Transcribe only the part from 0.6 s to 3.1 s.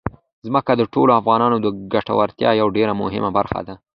د ټولو افغانانو د ګټورتیا یوه ډېره